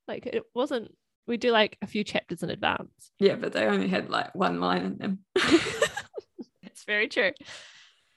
[0.07, 0.91] Like it wasn't.
[1.25, 2.91] We do like a few chapters in advance.
[3.17, 5.19] Yeah, but they only had like one line in them.
[6.61, 7.31] it's very true.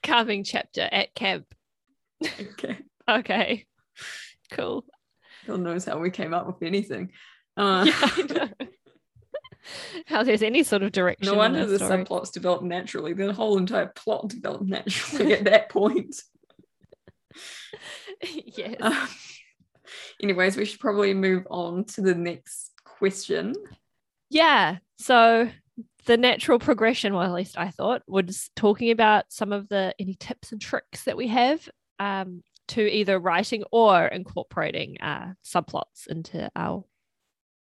[0.03, 1.55] Carving chapter at camp
[2.23, 2.77] okay.
[3.09, 3.65] Okay.
[4.51, 4.85] Cool.
[5.47, 7.11] God knows how we came up with anything.
[7.57, 8.67] Uh, yeah, I know.
[10.05, 11.25] how there's any sort of direction.
[11.25, 12.05] No wonder the story.
[12.05, 13.13] subplots develop naturally.
[13.13, 16.21] The whole entire plot developed naturally at that point.
[18.21, 18.75] yes.
[18.79, 19.07] Um,
[20.21, 23.55] anyways, we should probably move on to the next question.
[24.29, 24.77] Yeah.
[24.99, 25.49] So
[26.05, 30.15] the natural progression, well, at least I thought, was talking about some of the any
[30.15, 31.67] tips and tricks that we have
[31.99, 36.85] um, to either writing or incorporating uh, subplots into our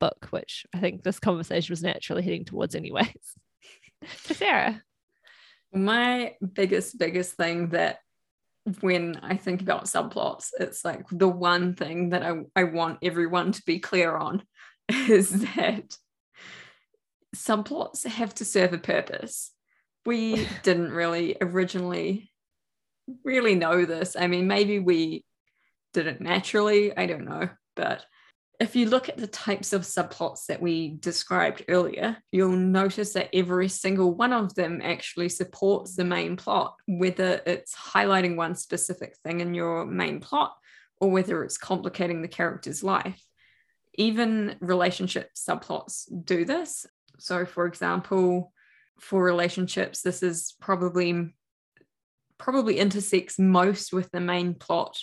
[0.01, 3.35] book, which I think this conversation was naturally heading towards, anyways.
[4.25, 4.83] to Sarah.
[5.73, 7.99] My biggest, biggest thing that
[8.81, 13.53] when I think about subplots, it's like the one thing that I, I want everyone
[13.53, 14.43] to be clear on
[14.89, 15.97] is that
[17.35, 19.53] subplots have to serve a purpose.
[20.05, 22.31] We didn't really originally
[23.25, 24.16] really know this.
[24.19, 25.25] I mean, maybe we
[25.92, 26.97] did it naturally.
[26.97, 27.49] I don't know.
[27.75, 28.05] But
[28.59, 33.29] if you look at the types of subplots that we described earlier, you'll notice that
[33.35, 39.16] every single one of them actually supports the main plot, whether it's highlighting one specific
[39.23, 40.57] thing in your main plot
[41.01, 43.23] or whether it's complicating the character's life.
[43.95, 46.87] Even relationship subplots do this.
[47.19, 48.53] So, for example,
[49.01, 51.35] for relationships, this is probably
[52.38, 54.99] probably intersects most with the main plot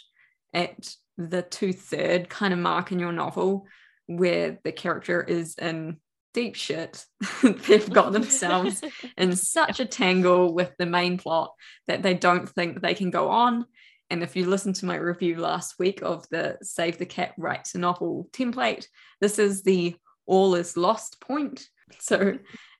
[0.53, 3.67] at the two third kind of mark in your novel
[4.07, 5.97] where the character is in
[6.33, 7.05] deep shit.
[7.43, 8.81] They've got themselves
[9.17, 11.53] in such a tangle with the main plot
[11.87, 13.65] that they don't think they can go on.
[14.09, 17.75] And if you listen to my review last week of the Save the Cat Writes
[17.75, 18.85] a Novel template,
[19.21, 21.67] this is the all is lost point.
[21.99, 22.37] So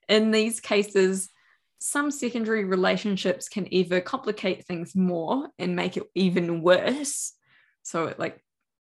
[0.07, 1.29] in these cases,
[1.85, 7.33] some secondary relationships can either complicate things more and make it even worse.
[7.81, 8.41] So it like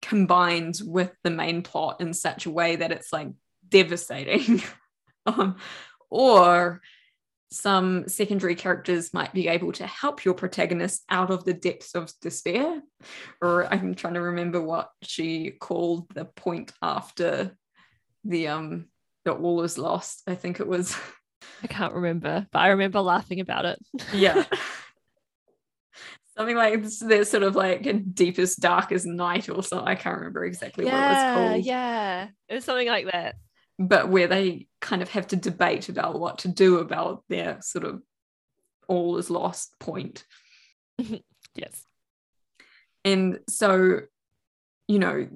[0.02, 3.28] combines with the main plot in such a way that it's like
[3.66, 4.62] devastating.
[5.26, 5.57] um,
[6.11, 6.83] or
[7.50, 12.12] some secondary characters might be able to help your protagonist out of the depths of
[12.20, 12.83] despair.
[13.40, 17.57] Or I'm trying to remember what she called the point after
[18.22, 18.88] the um
[19.24, 20.24] the all is lost.
[20.26, 20.94] I think it was
[21.62, 23.79] I can't remember, but I remember laughing about it.
[24.12, 24.44] yeah.
[26.37, 29.87] Something like the sort of like deepest, darkest night or something.
[29.87, 31.64] I can't remember exactly yeah, what it was called.
[31.66, 32.29] Yeah.
[32.48, 33.37] It was something like that.
[33.79, 37.85] But where they kind of have to debate about what to do about their sort
[37.85, 38.03] of
[38.88, 40.25] all is lost point.
[41.55, 41.85] yes.
[43.05, 44.01] And so,
[44.88, 45.29] you know,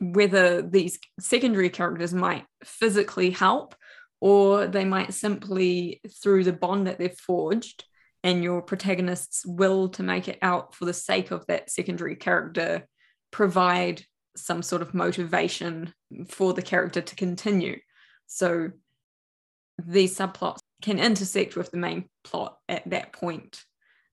[0.00, 3.76] whether these secondary characters might physically help
[4.22, 7.82] or they might simply, through the bond that they've forged
[8.22, 12.86] and your protagonist's will to make it out for the sake of that secondary character,
[13.32, 14.04] provide
[14.36, 15.92] some sort of motivation
[16.28, 17.76] for the character to continue.
[18.28, 18.70] So
[19.84, 23.60] these subplots can intersect with the main plot at that point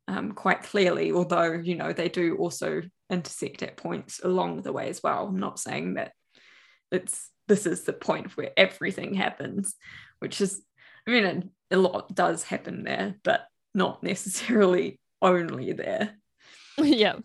[0.08, 4.90] um, quite clearly, although, you know, they do also intersect at points along the way
[4.90, 5.28] as well.
[5.28, 6.14] I'm not saying that
[6.92, 9.76] it's this is the point where everything happens,
[10.20, 10.62] which is,
[11.06, 16.16] I mean, a lot does happen there, but not necessarily only there.
[16.78, 17.16] yeah.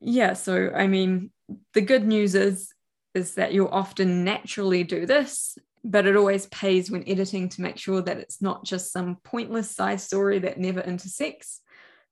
[0.00, 0.34] Yeah.
[0.34, 1.30] So, I mean,
[1.72, 2.74] the good news is,
[3.14, 7.78] is that you'll often naturally do this, but it always pays when editing to make
[7.78, 11.60] sure that it's not just some pointless side story that never intersects.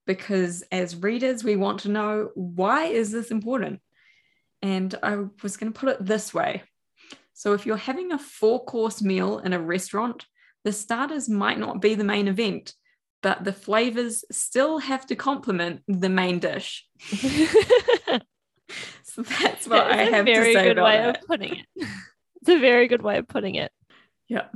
[0.07, 3.81] Because as readers, we want to know why is this important?
[4.63, 6.63] And I was going to put it this way.
[7.41, 10.27] So if you're having a four course meal in a restaurant,
[10.63, 12.75] the starters might not be the main event,
[13.23, 16.87] but the flavors still have to complement the main dish.
[17.01, 17.23] so
[19.23, 21.23] that's what that I have to say Very good about way that.
[21.23, 21.67] of putting it.
[22.43, 23.73] It's a very good way of putting it.
[24.29, 24.49] Yeah.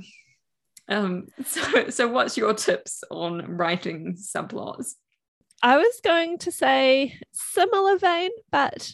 [0.86, 4.92] Um, so, so what's your tips on writing subplots?
[5.62, 8.92] I was going to say similar vein, but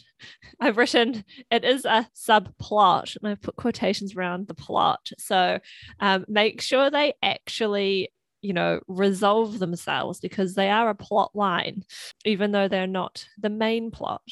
[0.59, 5.11] I've written it is a subplot, and I've put quotations around the plot.
[5.17, 5.59] So
[5.99, 11.83] um, make sure they actually, you know, resolve themselves because they are a plot line,
[12.25, 14.23] even though they're not the main plot.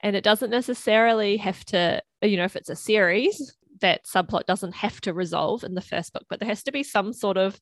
[0.00, 4.74] And it doesn't necessarily have to, you know, if it's a series, that subplot doesn't
[4.74, 7.60] have to resolve in the first book, but there has to be some sort of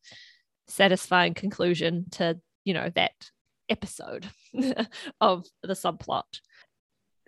[0.68, 3.12] satisfying conclusion to, you know, that
[3.68, 4.26] episode
[5.20, 6.40] of the subplot.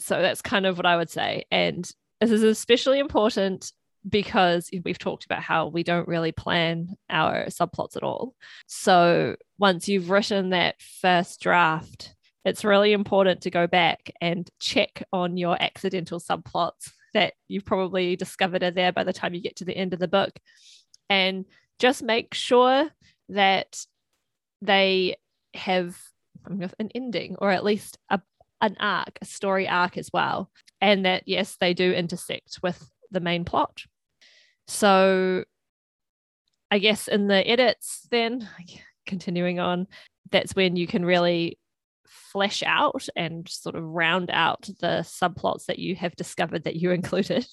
[0.00, 1.44] So that's kind of what I would say.
[1.50, 3.72] And this is especially important
[4.08, 8.34] because we've talked about how we don't really plan our subplots at all.
[8.66, 15.02] So once you've written that first draft, it's really important to go back and check
[15.12, 19.56] on your accidental subplots that you've probably discovered are there by the time you get
[19.56, 20.38] to the end of the book.
[21.10, 21.44] And
[21.78, 22.88] just make sure
[23.30, 23.84] that
[24.62, 25.16] they
[25.54, 25.98] have
[26.46, 28.20] an ending or at least a,
[28.60, 30.50] an arc, a story arc as well.
[30.80, 33.82] And that, yes, they do intersect with the main plot.
[34.66, 35.44] So
[36.70, 38.48] I guess in the edits, then
[39.06, 39.86] continuing on,
[40.30, 41.58] that's when you can really
[42.06, 46.90] flesh out and sort of round out the subplots that you have discovered that you
[46.92, 47.46] included.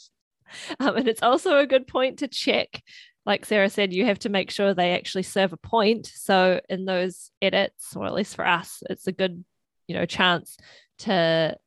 [0.80, 2.84] Um, and it's also a good point to check
[3.26, 6.12] like Sarah said, you have to make sure they actually serve a point.
[6.14, 9.44] So in those edits, or at least for us, it's a good,
[9.88, 10.58] you know, chance
[11.00, 11.58] to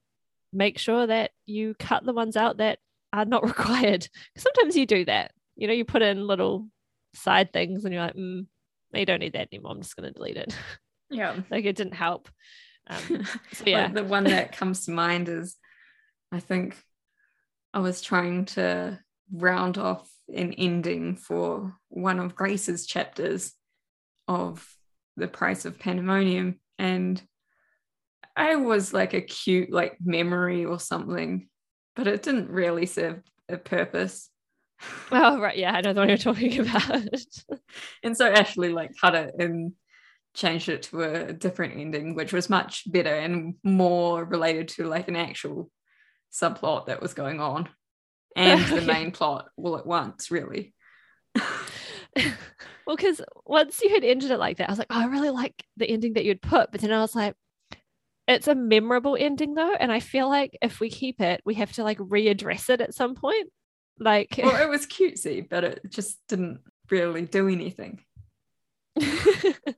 [0.53, 2.79] make sure that you cut the ones out that
[3.13, 4.09] are not required.
[4.37, 5.33] Sometimes you do that.
[5.57, 6.69] You know, you put in little
[7.15, 8.47] side things and you're like, mm,
[8.93, 9.73] you don't need that anymore.
[9.73, 10.57] I'm just going to delete it.
[11.11, 11.37] Yeah.
[11.51, 12.29] like it didn't help.
[12.87, 13.01] Um,
[13.55, 13.85] so yeah.
[13.85, 15.57] like the one that comes to mind is
[16.31, 16.77] I think
[17.73, 18.99] I was trying to
[19.33, 23.55] round off an ending for one of Grace's chapters
[24.27, 24.69] of
[25.17, 26.61] The Price of Pandemonium.
[26.79, 27.23] And
[28.39, 31.49] I was like a cute like memory or something,
[31.97, 34.31] but it didn't really serve a purpose.
[35.11, 37.03] Oh right, yeah, I know the one you're talking about.
[38.05, 39.73] and so Ashley like cut it and
[40.35, 45.09] changed it to a different ending, which was much better and more related to like
[45.09, 45.69] an actual
[46.33, 47.69] subplot that was going on
[48.37, 50.75] and the main plot all at once, really.
[51.35, 55.31] well, because once you had ended it like that, I was like, oh, I really
[55.31, 56.71] like the ending that you'd put.
[56.71, 57.35] But then I was like,
[58.29, 59.73] it's a memorable ending though.
[59.73, 62.95] And I feel like if we keep it, we have to like readdress it at
[62.95, 63.51] some point.
[63.99, 66.61] Like, well, it was cutesy, but it just didn't
[66.91, 68.01] really do anything.
[68.97, 69.75] it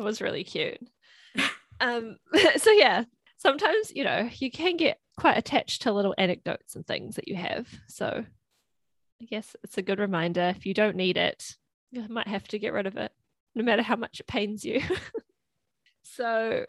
[0.00, 0.78] was really cute.
[1.80, 2.16] Um,
[2.56, 3.04] so yeah,
[3.38, 7.36] sometimes you know you can get quite attached to little anecdotes and things that you
[7.36, 7.68] have.
[7.88, 8.24] So
[9.22, 11.56] I guess it's a good reminder if you don't need it,
[11.92, 13.12] you might have to get rid of it,
[13.54, 14.82] no matter how much it pains you.
[16.02, 16.66] so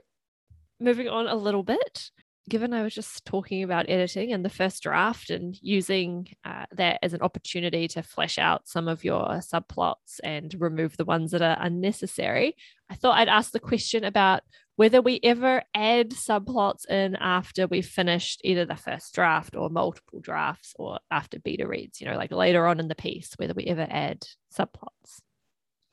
[0.80, 2.12] moving on a little bit,
[2.48, 7.00] given I was just talking about editing and the first draft and using uh, that
[7.02, 11.42] as an opportunity to flesh out some of your subplots and remove the ones that
[11.42, 12.56] are unnecessary,
[12.90, 14.44] I thought I'd ask the question about
[14.76, 20.20] whether we ever add subplots in after we've finished either the first draft or multiple
[20.20, 23.66] drafts or after beta reads, you know, like later on in the piece, whether we
[23.66, 24.24] ever add
[24.54, 25.22] subplots.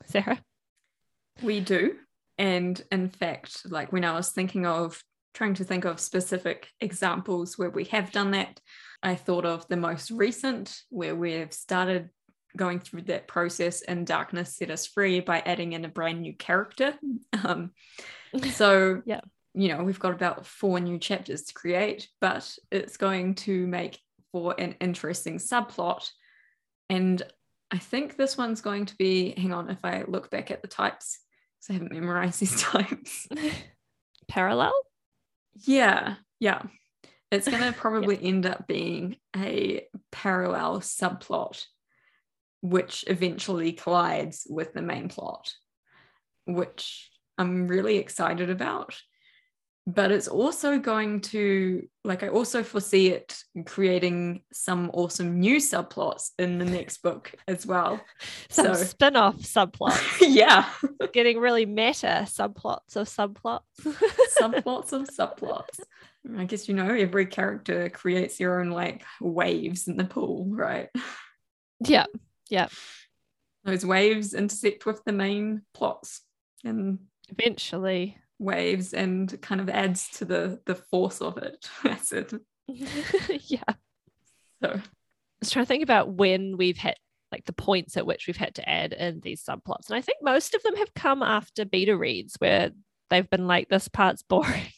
[0.05, 0.43] Sarah?
[1.41, 1.95] We do.
[2.37, 5.01] And in fact, like when I was thinking of
[5.33, 8.59] trying to think of specific examples where we have done that,
[9.01, 12.09] I thought of the most recent where we've started
[12.55, 16.33] going through that process and darkness set us free by adding in a brand new
[16.33, 16.95] character.
[17.45, 17.71] Um,
[18.51, 19.21] so yeah.
[19.55, 23.99] you know we've got about four new chapters to create but it's going to make
[24.33, 26.09] for an interesting subplot.
[26.89, 27.21] And
[27.71, 30.67] I think this one's going to be, hang on, if I look back at the
[30.67, 31.19] types,
[31.63, 33.27] because I haven't memorized these types.
[34.27, 34.73] Parallel?
[35.65, 36.63] Yeah, yeah.
[37.31, 41.63] It's going to probably end up being a parallel subplot,
[42.61, 45.53] which eventually collides with the main plot,
[46.45, 48.95] which I'm really excited about
[49.85, 56.31] but it's also going to like i also foresee it creating some awesome new subplots
[56.39, 57.99] in the next book as well.
[58.49, 60.01] Some so, spin-off subplots.
[60.21, 60.69] Yeah.
[61.11, 63.61] Getting really meta subplots of subplots.
[64.39, 65.79] Subplots of subplots.
[66.37, 70.89] I guess you know every character creates their own like waves in the pool right?
[71.81, 72.05] Yeah
[72.49, 72.67] yeah.
[73.65, 76.21] Those waves intersect with the main plots
[76.63, 81.67] and eventually waves and kind of adds to the the force of it.
[81.83, 82.33] That's it.
[82.67, 83.63] yeah.
[84.61, 84.81] So I
[85.39, 86.95] was trying to think about when we've had
[87.31, 89.89] like the points at which we've had to add in these subplots.
[89.89, 92.69] And I think most of them have come after beta reads where
[93.09, 94.71] they've been like, this part's boring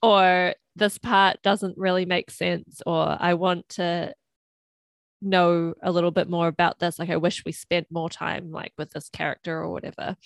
[0.00, 4.14] or this part doesn't really make sense or I want to
[5.20, 6.98] know a little bit more about this.
[6.98, 10.16] Like I wish we spent more time like with this character or whatever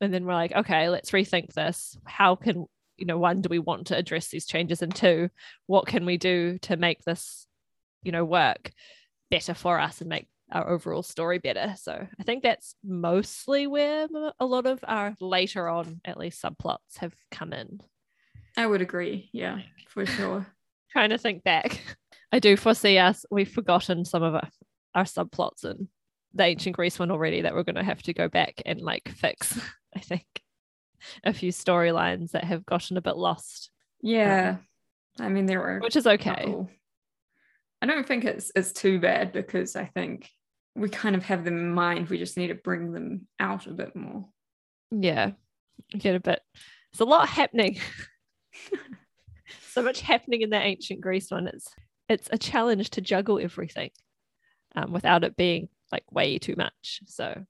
[0.00, 1.96] and then we're like okay let's rethink this.
[2.04, 4.82] How can you know one do we want to address these changes?
[4.82, 5.30] And two
[5.66, 7.46] what can we do to make this
[8.02, 8.72] you know work
[9.30, 11.74] better for us and make our overall story better?
[11.78, 16.98] So i think that's mostly where a lot of our later on at least subplots
[16.98, 17.80] have come in.
[18.56, 19.30] I would agree.
[19.32, 20.46] Yeah for sure.
[20.92, 21.80] Trying to think back.
[22.32, 24.48] I do foresee us we've forgotten some of our,
[24.94, 25.88] our subplots in
[26.32, 29.08] the ancient greece one already that we're going to have to go back and like
[29.08, 29.58] fix
[29.94, 30.26] I think,
[31.24, 33.70] a few storylines that have gotten a bit lost.
[34.02, 34.56] Yeah.
[35.18, 36.54] Um, I mean, there are, which is okay.
[37.82, 40.28] I don't think it's it's too bad because I think
[40.74, 42.08] we kind of have them in mind.
[42.08, 44.26] We just need to bring them out a bit more.
[44.90, 45.32] Yeah,
[45.96, 46.40] get a bit.
[46.92, 47.78] There's a lot happening.
[49.70, 51.46] so much happening in that ancient Greece one.
[51.46, 51.74] It's
[52.08, 53.90] it's a challenge to juggle everything
[54.74, 57.00] um, without it being like way too much.
[57.06, 57.44] So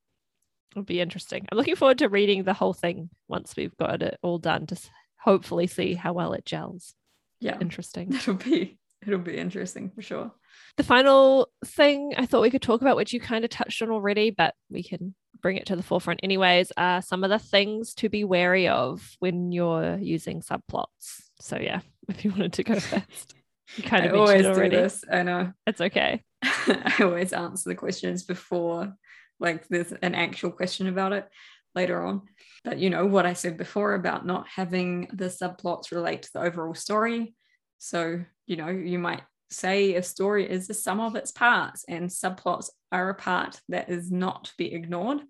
[0.73, 1.47] It'll be interesting.
[1.51, 4.77] I'm looking forward to reading the whole thing once we've got it all done to
[5.19, 6.95] hopefully see how well it gels.
[7.41, 7.59] Yeah.
[7.61, 8.13] Interesting.
[8.15, 10.31] It'll be it'll be interesting for sure.
[10.77, 13.91] The final thing I thought we could talk about, which you kind of touched on
[13.91, 17.95] already, but we can bring it to the forefront anyways, are some of the things
[17.95, 21.23] to be wary of when you're using subplots.
[21.41, 23.35] So yeah, if you wanted to go first.
[23.77, 24.77] You kind of I always already.
[24.77, 25.05] do this.
[25.11, 25.53] I know.
[25.67, 26.25] It's okay.
[26.43, 28.93] I always answer the questions before
[29.41, 31.27] like there's an actual question about it
[31.75, 32.23] later on.
[32.65, 36.43] But you know what I said before about not having the subplots relate to the
[36.43, 37.35] overall story.
[37.79, 42.09] So, you know, you might say a story is the sum of its parts, and
[42.09, 45.21] subplots are a part that is not to be ignored.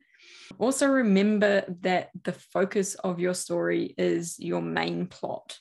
[0.59, 5.59] Also, remember that the focus of your story is your main plot.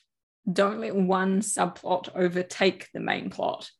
[0.50, 3.70] Don't let one subplot overtake the main plot.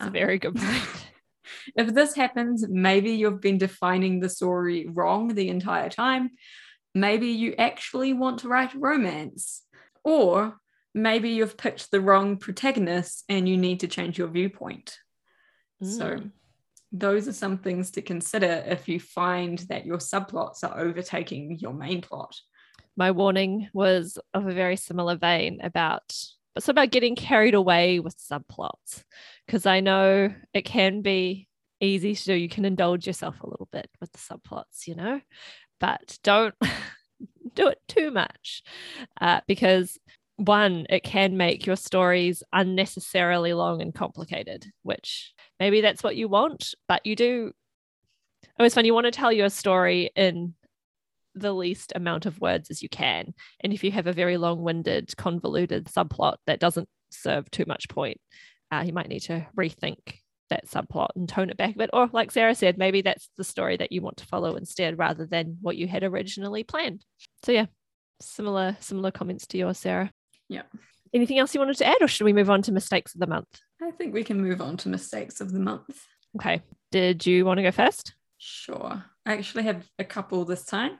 [0.00, 1.06] That's a very good um, point.
[1.76, 6.30] If this happens, maybe you've been defining the story wrong the entire time.
[6.94, 9.62] Maybe you actually want to write romance.
[10.04, 10.58] Or
[10.94, 14.98] maybe you've picked the wrong protagonist and you need to change your viewpoint.
[15.82, 15.98] Mm.
[15.98, 16.20] So,
[16.94, 21.72] those are some things to consider if you find that your subplots are overtaking your
[21.72, 22.38] main plot.
[22.96, 26.14] My warning was of a very similar vein about
[26.56, 29.04] it's about getting carried away with subplots
[29.46, 31.48] because I know it can be
[31.80, 32.34] easy to do.
[32.34, 35.20] You can indulge yourself a little bit with the subplots, you know,
[35.80, 36.54] but don't
[37.54, 38.62] do it too much
[39.20, 39.98] uh, because
[40.36, 46.28] one, it can make your stories unnecessarily long and complicated, which maybe that's what you
[46.28, 47.52] want, but you do.
[48.58, 48.84] It was fun.
[48.84, 50.54] You want to tell your story in
[51.34, 53.34] the least amount of words as you can.
[53.60, 57.88] And if you have a very long winded, convoluted subplot that doesn't serve too much
[57.88, 58.20] point,
[58.70, 59.98] uh, you might need to rethink
[60.50, 61.90] that subplot and tone it back a bit.
[61.92, 65.26] Or, like Sarah said, maybe that's the story that you want to follow instead rather
[65.26, 67.04] than what you had originally planned.
[67.44, 67.66] So, yeah,
[68.20, 70.10] similar similar comments to yours, Sarah.
[70.48, 70.62] Yeah.
[71.14, 73.26] Anything else you wanted to add, or should we move on to mistakes of the
[73.26, 73.48] month?
[73.82, 76.06] I think we can move on to mistakes of the month.
[76.36, 76.62] Okay.
[76.90, 78.14] Did you want to go first?
[78.38, 79.04] Sure.
[79.26, 80.98] I actually have a couple this time.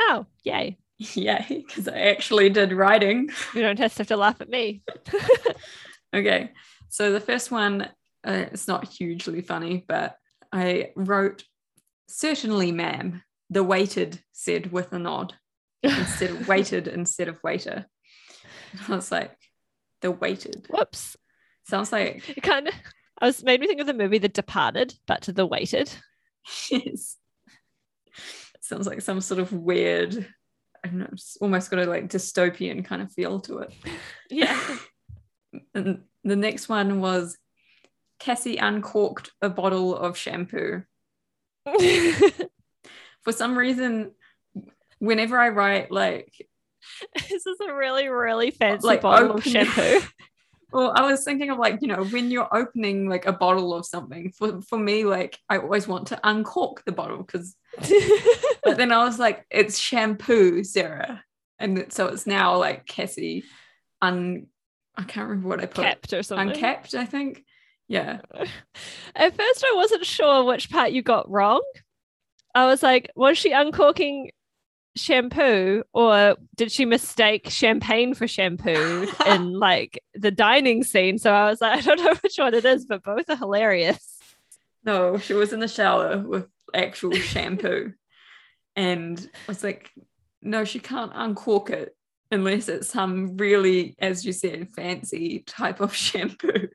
[0.00, 0.78] Oh, yay.
[0.98, 3.30] Yay, because I actually did writing.
[3.54, 4.82] You don't just have to laugh at me.
[6.14, 6.50] okay.
[6.88, 7.82] So the first one,
[8.26, 10.16] uh, it's not hugely funny, but
[10.52, 11.44] I wrote,
[12.08, 15.34] certainly, ma'am, the waited said with a nod
[15.84, 17.86] instead of waited instead of waiter.
[18.88, 19.36] I was like,
[20.00, 20.66] the waited.
[20.68, 21.16] Whoops.
[21.64, 22.74] Sounds like it kind of
[23.20, 25.92] I was made me think of the movie The Departed, but to the waited.
[26.70, 27.16] Yes.
[28.68, 30.14] Sounds like some sort of weird,
[30.84, 33.72] I don't know, it's almost got a like dystopian kind of feel to it.
[34.30, 34.60] Yeah.
[35.74, 37.38] And the next one was
[38.18, 40.82] Cassie uncorked a bottle of shampoo.
[43.22, 44.12] For some reason,
[44.98, 46.34] whenever I write like
[47.14, 50.00] this is a really, really fancy Like bottle of shampoo.
[50.70, 53.86] Well, I was thinking of like, you know, when you're opening like a bottle of
[53.86, 57.56] something, for, for me, like I always want to uncork the bottle because,
[58.62, 61.24] but then I was like, it's shampoo, Sarah.
[61.58, 63.44] And so it's now like Cassie
[64.02, 64.46] un,
[64.96, 65.84] I can't remember what I put.
[65.84, 66.50] Capped or something.
[66.50, 67.44] Uncapped, I think.
[67.88, 68.20] Yeah.
[69.14, 71.62] At first, I wasn't sure which part you got wrong.
[72.54, 74.30] I was like, was she uncorking
[74.98, 81.18] shampoo or did she mistake champagne for shampoo in like the dining scene?
[81.18, 84.18] So I was like, I don't know which one it is, but both are hilarious.
[84.84, 87.92] No, she was in the shower with actual shampoo.
[88.76, 89.90] And I was like,
[90.40, 91.96] no, she can't uncork it
[92.30, 96.68] unless it's some really, as you said, fancy type of shampoo,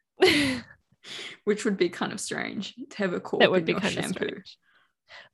[1.43, 3.81] which would be kind of strange to have a cork that would in be your
[3.81, 4.27] kind of shampoo.
[4.27, 4.57] strange.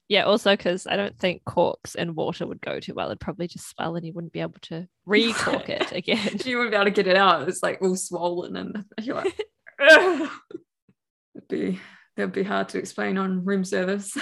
[0.10, 3.08] Yeah, also because I don't think corks and water would go too well.
[3.08, 6.40] It'd probably just swell and you wouldn't be able to re-cork it again.
[6.44, 7.48] You wouldn't be able to get it out.
[7.48, 9.40] It's like all swollen and you're like,
[9.80, 11.80] it'd be
[12.18, 14.18] that'd be hard to explain on room service.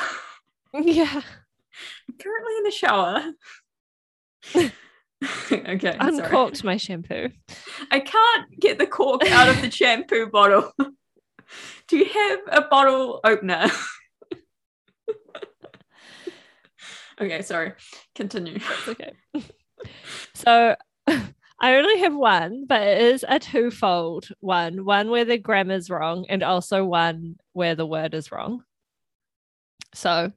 [0.74, 1.22] yeah.
[2.22, 3.32] currently in the shower.
[5.52, 6.18] okay, sorry.
[6.18, 7.30] Uncorked my shampoo.
[7.92, 10.74] I can't get the cork out of the shampoo bottle.
[11.88, 13.68] Do you have a bottle opener?
[17.20, 17.74] Okay, sorry.
[18.16, 18.56] Continue.
[18.56, 19.14] It's okay.
[20.34, 20.76] so
[21.60, 26.26] I only have one, but it is a twofold one one where the grammar's wrong,
[26.30, 28.64] and also one where the word is wrong.
[29.94, 30.32] So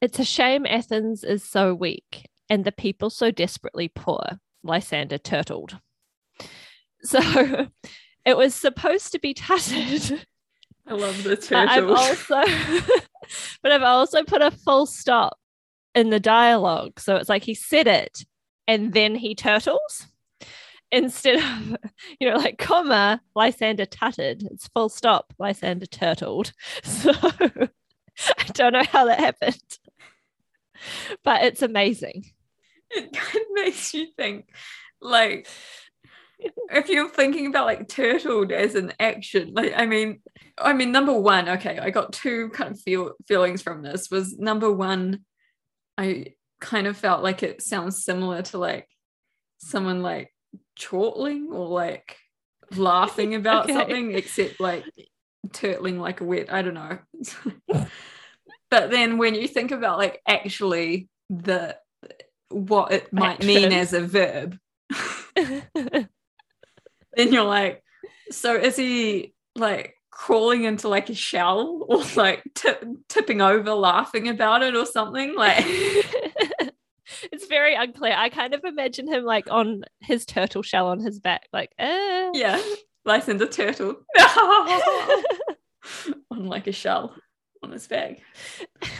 [0.00, 5.78] it's a shame Athens is so weak and the people so desperately poor, Lysander turtled.
[7.02, 7.20] So
[8.24, 10.26] it was supposed to be tutted.
[10.86, 12.42] I love the But I've also,
[13.62, 15.38] but I've also put a full stop
[15.96, 17.00] in the dialogue.
[17.00, 18.24] So it's like he said it
[18.68, 20.06] and then he turtles
[20.92, 21.76] instead of,
[22.20, 24.46] you know, like comma, Lysander tutted.
[24.52, 26.52] It's full stop, Lysander turtled.
[26.84, 27.12] So
[28.38, 29.60] I don't know how that happened,
[31.22, 32.24] but it's amazing.
[32.90, 34.48] it kind of makes you think
[35.02, 35.46] like
[36.70, 40.20] if you're thinking about like turtled as an action like i mean
[40.58, 44.38] i mean number one okay i got two kind of feel feelings from this was
[44.38, 45.24] number one
[45.98, 46.26] i
[46.60, 48.88] kind of felt like it sounds similar to like
[49.58, 50.32] someone like
[50.78, 52.16] chortling or like
[52.74, 53.74] laughing about Okay.
[53.74, 54.84] something except like
[55.48, 56.98] turtling like a wet i don't know
[58.70, 61.76] but then when you think about like actually the
[62.50, 64.58] what it might mean as a verb
[65.34, 66.08] then
[67.16, 67.82] you're like
[68.30, 74.28] so is he like crawling into like a shell or like tip, tipping over laughing
[74.28, 75.64] about it or something like
[77.32, 78.14] it's very unclear.
[78.16, 82.30] I kind of imagine him like on his turtle shell on his back, like, eh.
[82.34, 82.60] yeah
[83.04, 83.96] Lysander turtle
[86.30, 87.14] on like a shell
[87.62, 88.20] on his back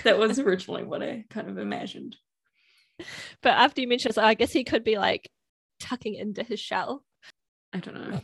[0.04, 2.16] that was originally what i kind of imagined
[3.42, 5.30] but after you mentioned, it, I guess he could be like
[5.80, 7.04] tucking into his shell.
[7.72, 8.20] I don't know.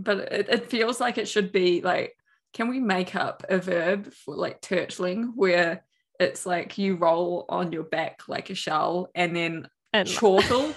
[0.00, 2.14] But it, it feels like it should be like,
[2.54, 5.84] can we make up a verb for like turtling where
[6.20, 10.72] it's like you roll on your back like a shell and then And chortle?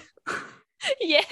[0.99, 1.32] yes,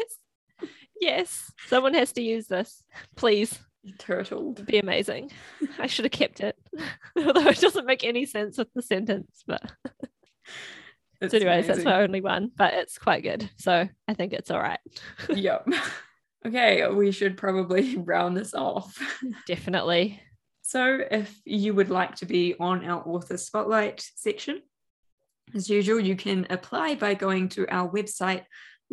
[1.01, 2.83] yes, someone has to use this,
[3.15, 3.57] please.
[3.97, 4.51] Turtle.
[4.53, 5.31] It'd be amazing.
[5.77, 6.57] I should have kept it,
[7.17, 9.43] although it doesn't make any sense with the sentence.
[9.47, 9.71] But
[11.27, 13.49] so anyways, that's my only one, but it's quite good.
[13.57, 14.79] So I think it's all right.
[15.29, 15.69] Yep.
[16.45, 18.97] Okay, we should probably round this off.
[19.47, 20.21] Definitely.
[20.61, 24.61] So, if you would like to be on our author spotlight section,
[25.55, 28.43] as usual, you can apply by going to our website,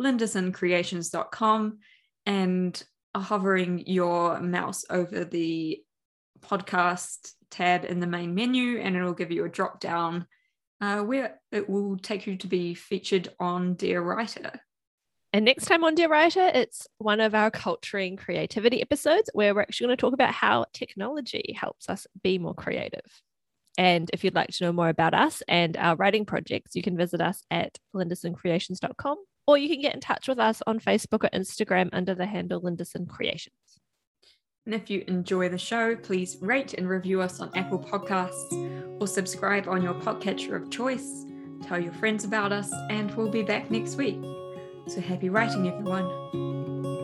[0.01, 1.77] lindersoncreations.com,
[2.25, 2.83] and
[3.15, 5.81] hovering your mouse over the
[6.39, 10.25] podcast tab in the main menu, and it'll give you a drop down
[10.81, 14.59] uh, where it will take you to be featured on Dear Writer.
[15.37, 19.61] And next time on Dear Writer, it's one of our culturing creativity episodes where we're
[19.61, 23.21] actually going to talk about how technology helps us be more creative.
[23.77, 26.97] And if you'd like to know more about us and our writing projects, you can
[26.97, 31.29] visit us at lindersoncreations.com or you can get in touch with us on Facebook or
[31.29, 33.53] Instagram under the handle Linderson Creations.
[34.65, 39.05] And if you enjoy the show, please rate and review us on Apple Podcasts or
[39.05, 41.25] subscribe on your podcatcher of choice.
[41.61, 44.17] Tell your friends about us, and we'll be back next week.
[44.87, 46.96] So happy writing, everyone.